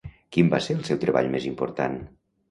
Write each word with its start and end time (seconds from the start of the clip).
Quin 0.35 0.47
va 0.53 0.59
ser 0.67 0.75
el 0.77 0.79
seu 0.87 0.99
treball 1.03 1.29
més 1.35 1.45
important? 1.49 1.99